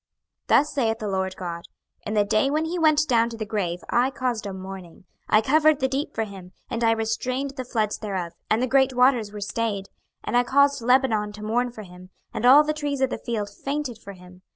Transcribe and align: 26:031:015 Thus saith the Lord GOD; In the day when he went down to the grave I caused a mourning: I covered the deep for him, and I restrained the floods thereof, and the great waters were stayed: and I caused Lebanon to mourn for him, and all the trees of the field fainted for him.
26:031:015 0.47 0.47
Thus 0.47 0.73
saith 0.73 0.97
the 0.97 1.07
Lord 1.07 1.35
GOD; 1.35 1.63
In 2.07 2.15
the 2.15 2.23
day 2.25 2.49
when 2.49 2.65
he 2.65 2.79
went 2.79 3.01
down 3.07 3.29
to 3.29 3.37
the 3.37 3.45
grave 3.45 3.81
I 3.91 4.09
caused 4.09 4.47
a 4.47 4.51
mourning: 4.51 5.05
I 5.29 5.41
covered 5.41 5.79
the 5.79 5.87
deep 5.87 6.15
for 6.15 6.23
him, 6.23 6.53
and 6.71 6.83
I 6.83 6.89
restrained 6.93 7.51
the 7.55 7.63
floods 7.63 7.99
thereof, 7.99 8.33
and 8.49 8.63
the 8.63 8.67
great 8.67 8.95
waters 8.95 9.31
were 9.31 9.41
stayed: 9.41 9.89
and 10.23 10.35
I 10.35 10.41
caused 10.43 10.81
Lebanon 10.81 11.33
to 11.33 11.43
mourn 11.43 11.71
for 11.71 11.83
him, 11.83 12.09
and 12.33 12.47
all 12.47 12.63
the 12.63 12.73
trees 12.73 12.99
of 13.01 13.11
the 13.11 13.19
field 13.19 13.51
fainted 13.63 13.99
for 14.03 14.13
him. 14.13 14.41